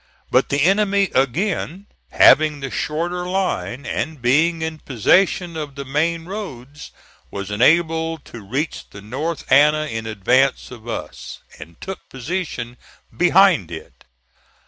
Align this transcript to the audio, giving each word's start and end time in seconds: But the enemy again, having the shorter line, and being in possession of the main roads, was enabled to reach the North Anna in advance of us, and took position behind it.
But 0.31 0.49
the 0.49 0.63
enemy 0.63 1.11
again, 1.13 1.85
having 2.09 2.59
the 2.59 2.71
shorter 2.71 3.27
line, 3.27 3.85
and 3.85 4.19
being 4.19 4.63
in 4.63 4.79
possession 4.79 5.55
of 5.55 5.75
the 5.75 5.85
main 5.85 6.25
roads, 6.25 6.89
was 7.29 7.51
enabled 7.51 8.25
to 8.25 8.41
reach 8.41 8.89
the 8.89 9.01
North 9.03 9.45
Anna 9.51 9.85
in 9.85 10.07
advance 10.07 10.71
of 10.71 10.87
us, 10.87 11.41
and 11.59 11.79
took 11.79 11.99
position 12.09 12.77
behind 13.15 13.69
it. 13.69 14.05